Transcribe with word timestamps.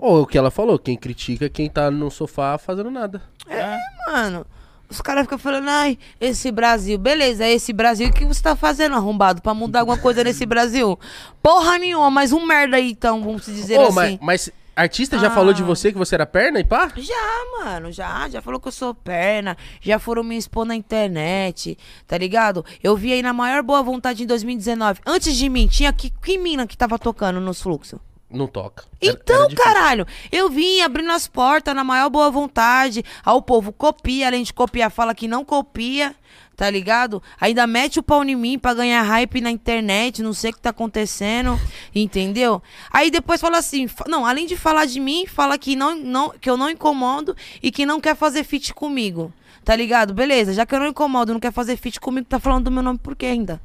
Ou 0.00 0.22
o 0.22 0.26
que 0.26 0.36
ela 0.38 0.50
falou, 0.50 0.78
quem 0.78 0.96
critica 0.96 1.46
é 1.46 1.48
quem 1.48 1.68
tá 1.68 1.90
no 1.90 2.10
sofá 2.10 2.56
fazendo 2.58 2.90
nada. 2.90 3.22
É, 3.48 3.76
mano. 4.10 4.46
Os 4.90 5.02
caras 5.02 5.24
ficam 5.24 5.36
falando, 5.38 5.68
ai, 5.68 5.98
esse 6.18 6.50
Brasil, 6.50 6.96
beleza, 6.96 7.44
é 7.44 7.52
esse 7.52 7.74
Brasil, 7.74 8.08
o 8.08 8.12
que 8.12 8.24
você 8.24 8.42
tá 8.42 8.56
fazendo 8.56 8.94
arrombado 8.94 9.42
pra 9.42 9.52
mudar 9.52 9.80
alguma 9.80 9.98
coisa 9.98 10.24
nesse 10.24 10.46
Brasil? 10.46 10.98
Porra 11.42 11.76
nenhuma, 11.76 12.10
mas 12.10 12.32
um 12.32 12.46
merda 12.46 12.78
aí, 12.78 12.92
então, 12.92 13.22
vamos 13.22 13.44
se 13.44 13.52
dizer 13.52 13.78
Ô, 13.78 13.82
assim. 13.88 13.94
mas, 13.94 14.18
mas 14.22 14.50
artista 14.74 15.18
já 15.18 15.26
Ah. 15.26 15.30
falou 15.30 15.52
de 15.52 15.62
você 15.62 15.92
que 15.92 15.98
você 15.98 16.14
era 16.14 16.24
perna 16.24 16.58
e 16.58 16.64
pá? 16.64 16.90
Já, 16.96 17.14
mano, 17.62 17.92
já, 17.92 18.30
já 18.30 18.40
falou 18.40 18.58
que 18.58 18.68
eu 18.68 18.72
sou 18.72 18.94
perna, 18.94 19.58
já 19.78 19.98
foram 19.98 20.24
me 20.24 20.38
expor 20.38 20.64
na 20.64 20.74
internet, 20.74 21.76
tá 22.06 22.16
ligado? 22.16 22.64
Eu 22.82 22.96
vi 22.96 23.12
aí 23.12 23.20
na 23.20 23.34
maior 23.34 23.62
boa 23.62 23.82
vontade 23.82 24.22
em 24.22 24.26
2019. 24.26 25.00
Antes 25.04 25.36
de 25.36 25.50
mim, 25.50 25.66
tinha 25.68 25.92
que, 25.92 26.08
que 26.08 26.38
mina 26.38 26.66
que 26.66 26.78
tava 26.78 26.98
tocando 26.98 27.40
nos 27.40 27.60
fluxos? 27.60 28.00
Não 28.30 28.46
toca. 28.46 28.84
Era- 29.00 29.12
Então, 29.12 29.44
era 29.44 29.54
caralho, 29.54 30.06
eu 30.30 30.50
vim 30.50 30.80
abrindo 30.80 31.10
as 31.12 31.26
portas 31.26 31.74
na 31.74 31.82
maior 31.84 32.10
boa 32.10 32.30
vontade. 32.30 33.04
Aí 33.24 33.32
o 33.34 33.40
povo 33.42 33.72
copia, 33.72 34.26
além 34.26 34.42
de 34.42 34.52
copiar, 34.52 34.90
fala 34.90 35.14
que 35.14 35.26
não 35.26 35.44
copia, 35.44 36.14
tá 36.54 36.68
ligado? 36.68 37.22
Ainda 37.40 37.66
mete 37.66 37.98
o 37.98 38.02
pau 38.02 38.22
em 38.22 38.34
mim 38.36 38.58
pra 38.58 38.74
ganhar 38.74 39.00
hype 39.02 39.40
na 39.40 39.50
internet, 39.50 40.22
não 40.22 40.32
sei 40.34 40.50
o 40.50 40.54
que 40.54 40.60
tá 40.60 40.70
acontecendo, 40.70 41.58
entendeu? 41.94 42.62
Aí 42.92 43.10
depois 43.10 43.40
fala 43.40 43.58
assim, 43.58 43.88
não, 44.06 44.26
além 44.26 44.46
de 44.46 44.56
falar 44.56 44.84
de 44.84 45.00
mim, 45.00 45.26
fala 45.26 45.56
que, 45.56 45.74
não, 45.74 45.96
não, 45.96 46.30
que 46.30 46.50
eu 46.50 46.56
não 46.56 46.68
incomodo 46.68 47.34
e 47.62 47.70
que 47.70 47.86
não 47.86 48.00
quer 48.00 48.14
fazer 48.16 48.44
feat 48.44 48.74
comigo, 48.74 49.32
tá 49.64 49.74
ligado? 49.74 50.12
Beleza, 50.12 50.52
já 50.52 50.66
que 50.66 50.74
eu 50.74 50.80
não 50.80 50.88
incomodo, 50.88 51.32
não 51.32 51.40
quer 51.40 51.52
fazer 51.52 51.76
feat 51.76 51.98
comigo, 52.00 52.26
tá 52.28 52.38
falando 52.38 52.64
do 52.64 52.70
meu 52.70 52.82
nome 52.82 52.98
por 52.98 53.16
quê 53.16 53.26
ainda? 53.26 53.60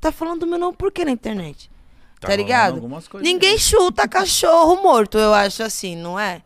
Tá 0.00 0.12
falando 0.12 0.40
do 0.40 0.46
meu 0.46 0.58
nome 0.58 0.76
por 0.76 0.92
quê 0.92 1.04
na 1.04 1.10
internet? 1.10 1.69
Tá 2.20 2.28
Tá, 2.28 2.36
ligado? 2.36 2.82
Ninguém 3.22 3.56
chuta 3.58 4.06
cachorro 4.06 4.82
morto, 4.82 5.16
eu 5.16 5.32
acho 5.32 5.62
assim, 5.62 5.96
não 5.96 6.20
é? 6.20 6.42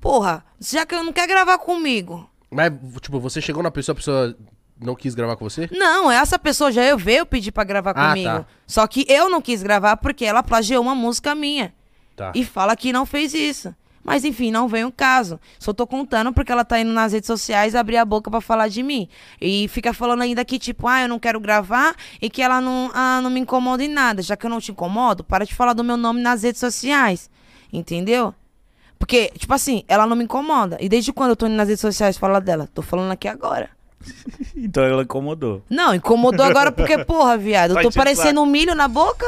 Porra, 0.00 0.44
já 0.60 0.84
que 0.84 0.94
eu 0.94 1.02
não 1.02 1.12
quer 1.12 1.26
gravar 1.26 1.58
comigo. 1.58 2.28
Mas, 2.50 2.70
tipo, 3.00 3.18
você 3.18 3.40
chegou 3.40 3.62
na 3.62 3.70
pessoa, 3.70 3.94
a 3.94 3.96
pessoa 3.96 4.36
não 4.78 4.94
quis 4.94 5.14
gravar 5.14 5.36
com 5.36 5.48
você? 5.48 5.68
Não, 5.72 6.10
essa 6.10 6.38
pessoa 6.38 6.70
já 6.70 6.84
eu 6.84 6.98
veio 6.98 7.24
pedir 7.24 7.50
pra 7.52 7.64
gravar 7.64 7.92
Ah, 7.96 8.08
comigo. 8.10 8.28
tá. 8.28 8.46
Só 8.66 8.86
que 8.86 9.06
eu 9.08 9.30
não 9.30 9.40
quis 9.40 9.62
gravar 9.62 9.96
porque 9.96 10.24
ela 10.24 10.42
plagiou 10.42 10.82
uma 10.82 10.94
música 10.94 11.34
minha. 11.34 11.72
Tá. 12.14 12.32
E 12.34 12.44
fala 12.44 12.76
que 12.76 12.92
não 12.92 13.06
fez 13.06 13.32
isso. 13.32 13.74
Mas 14.04 14.24
enfim, 14.24 14.50
não 14.50 14.66
vem 14.66 14.84
o 14.84 14.90
caso. 14.90 15.38
Só 15.58 15.72
tô 15.72 15.86
contando 15.86 16.32
porque 16.32 16.50
ela 16.50 16.64
tá 16.64 16.80
indo 16.80 16.92
nas 16.92 17.12
redes 17.12 17.26
sociais 17.26 17.74
abrir 17.74 17.96
a 17.96 18.04
boca 18.04 18.30
pra 18.30 18.40
falar 18.40 18.68
de 18.68 18.82
mim. 18.82 19.08
E 19.40 19.68
fica 19.68 19.92
falando 19.92 20.22
ainda 20.22 20.44
que, 20.44 20.58
tipo, 20.58 20.88
ah, 20.88 21.02
eu 21.02 21.08
não 21.08 21.18
quero 21.18 21.38
gravar 21.38 21.94
e 22.20 22.28
que 22.28 22.42
ela 22.42 22.60
não, 22.60 22.90
ah, 22.92 23.20
não 23.22 23.30
me 23.30 23.40
incomoda 23.40 23.84
em 23.84 23.88
nada. 23.88 24.20
Já 24.20 24.36
que 24.36 24.44
eu 24.44 24.50
não 24.50 24.60
te 24.60 24.72
incomodo, 24.72 25.22
para 25.22 25.46
de 25.46 25.54
falar 25.54 25.72
do 25.72 25.84
meu 25.84 25.96
nome 25.96 26.20
nas 26.20 26.42
redes 26.42 26.60
sociais. 26.60 27.30
Entendeu? 27.72 28.34
Porque, 28.98 29.32
tipo 29.36 29.54
assim, 29.54 29.84
ela 29.88 30.06
não 30.06 30.16
me 30.16 30.24
incomoda. 30.24 30.76
E 30.80 30.88
desde 30.88 31.12
quando 31.12 31.30
eu 31.30 31.36
tô 31.36 31.46
indo 31.46 31.56
nas 31.56 31.68
redes 31.68 31.80
sociais 31.80 32.18
falar 32.18 32.40
dela? 32.40 32.68
Tô 32.72 32.82
falando 32.82 33.12
aqui 33.12 33.28
agora. 33.28 33.70
Então 34.54 34.84
ela 34.84 35.02
incomodou. 35.02 35.62
Não, 35.68 35.94
incomodou 35.94 36.44
agora 36.44 36.70
porque, 36.70 36.98
porra, 37.04 37.36
viado, 37.36 37.76
eu 37.76 37.82
tô 37.82 37.90
parecendo 37.90 38.40
um 38.40 38.46
milho 38.46 38.74
na 38.74 38.86
boca? 38.86 39.26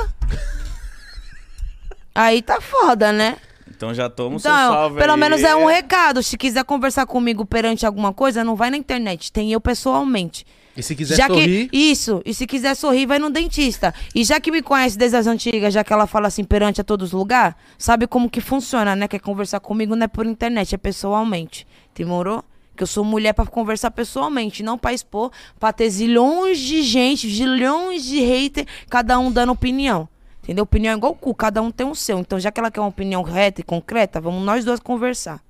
Aí 2.14 2.40
tá 2.42 2.60
foda, 2.60 3.10
né? 3.12 3.36
Então 3.76 3.92
já 3.92 4.08
toma 4.08 4.36
o 4.36 4.40
seu 4.40 4.50
Então, 4.50 4.72
salve 4.72 4.98
pelo 4.98 5.12
aí. 5.12 5.20
menos 5.20 5.42
é 5.42 5.54
um 5.54 5.66
recado. 5.66 6.22
Se 6.22 6.36
quiser 6.36 6.64
conversar 6.64 7.06
comigo 7.06 7.44
perante 7.44 7.84
alguma 7.84 8.12
coisa, 8.12 8.44
não 8.44 8.56
vai 8.56 8.70
na 8.70 8.76
internet. 8.76 9.32
Tem 9.32 9.52
eu 9.52 9.60
pessoalmente. 9.60 10.46
E 10.76 10.82
se 10.82 10.96
quiser 10.96 11.16
já 11.16 11.28
sorrir, 11.28 11.68
que 11.68 11.76
isso, 11.76 12.20
e 12.24 12.34
se 12.34 12.46
quiser 12.48 12.74
sorrir, 12.74 13.06
vai 13.06 13.18
no 13.20 13.30
dentista. 13.30 13.94
E 14.12 14.24
já 14.24 14.40
que 14.40 14.50
me 14.50 14.60
conhece 14.60 14.98
desde 14.98 15.16
as 15.16 15.26
antigas, 15.26 15.72
já 15.72 15.84
que 15.84 15.92
ela 15.92 16.06
fala 16.06 16.26
assim 16.26 16.42
perante 16.42 16.80
a 16.80 16.84
todos 16.84 17.08
os 17.08 17.12
lugares, 17.12 17.54
sabe 17.78 18.08
como 18.08 18.28
que 18.28 18.40
funciona, 18.40 18.96
né? 18.96 19.06
Quer 19.06 19.20
conversar 19.20 19.60
comigo 19.60 19.94
não 19.94 20.04
é 20.04 20.08
por 20.08 20.26
internet, 20.26 20.74
é 20.74 20.78
pessoalmente. 20.78 21.64
Demorou? 21.94 22.42
Que 22.76 22.82
eu 22.82 22.88
sou 22.88 23.04
mulher 23.04 23.32
pra 23.34 23.46
conversar 23.46 23.92
pessoalmente, 23.92 24.64
não 24.64 24.76
pra 24.76 24.92
expor, 24.92 25.30
pra 25.60 25.72
ter 25.72 25.88
zilhões 25.88 26.58
de 26.58 26.82
gente, 26.82 27.28
zilhões 27.28 28.02
de 28.04 28.18
hater, 28.18 28.66
cada 28.90 29.16
um 29.16 29.30
dando 29.30 29.52
opinião. 29.52 30.08
Entendeu? 30.44 30.62
Opinião 30.64 30.92
é 30.92 30.96
igual 30.96 31.12
o 31.12 31.16
cu, 31.16 31.34
cada 31.34 31.60
um 31.60 31.70
tem 31.70 31.86
o 31.86 31.94
seu. 31.94 32.18
Então, 32.20 32.38
já 32.38 32.52
que 32.52 32.60
ela 32.60 32.70
quer 32.70 32.80
uma 32.80 32.88
opinião 32.88 33.22
reta 33.22 33.60
e 33.60 33.64
concreta, 33.64 34.20
vamos 34.20 34.44
nós 34.44 34.64
dois 34.64 34.78
conversar. 34.78 35.40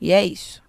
E 0.00 0.12
é 0.12 0.24
isso. 0.24 0.62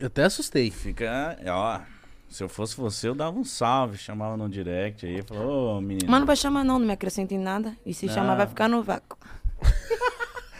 eu 0.00 0.06
até 0.06 0.22
assustei. 0.24 0.70
Fica, 0.70 1.36
ó. 1.48 1.80
Se 2.28 2.42
eu 2.44 2.48
fosse 2.48 2.76
você, 2.76 3.08
eu 3.08 3.14
dava 3.14 3.36
um 3.38 3.44
salve, 3.44 3.96
chamava 3.98 4.36
no 4.36 4.48
direct 4.48 5.04
aí, 5.04 5.22
falou, 5.22 5.78
ô 5.78 5.80
menino. 5.80 6.08
Mas 6.10 6.20
não 6.20 6.26
vai 6.26 6.36
chamar 6.36 6.62
não, 6.62 6.78
não 6.78 6.86
me 6.86 6.92
acrescenta 6.92 7.34
em 7.34 7.38
nada. 7.38 7.74
E 7.86 7.92
se 7.94 8.06
Não. 8.06 8.14
chamar, 8.14 8.34
vai 8.36 8.46
ficar 8.46 8.68
no 8.68 8.82
vácuo. 8.82 9.16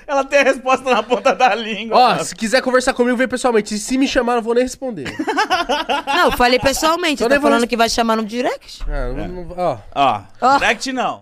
Ela 0.07 0.25
tem 0.25 0.39
a 0.41 0.45
resposta 0.45 0.91
na 0.91 1.03
ponta 1.03 1.35
da 1.35 1.55
língua. 1.55 1.95
Ó, 1.99 2.09
mano. 2.09 2.25
se 2.25 2.35
quiser 2.35 2.63
conversar 2.63 2.95
comigo, 2.95 3.15
vem 3.19 3.29
pessoalmente. 3.29 3.75
E 3.75 3.79
se 3.79 3.99
me 3.99 4.09
chamar, 4.09 4.37
não 4.37 4.43
vou 4.43 4.55
nem 4.55 4.63
responder. 4.65 5.05
Não, 6.07 6.27
eu 6.31 6.33
falei 6.33 6.59
pessoalmente. 6.59 7.23
Então 7.23 7.29
Você 7.29 7.35
tá 7.35 7.41
falando 7.43 7.61
res- 7.61 7.69
que 7.69 7.77
vai 7.77 7.91
chamar 7.91 8.17
no 8.17 8.25
direct? 8.25 8.83
Ah, 8.89 9.13
não- 9.13 9.29
não- 9.29 9.55
ó. 9.59 9.79
Ó, 9.95 10.23
Ó. 10.41 10.59
direct 10.59 10.91
não. 10.93 11.21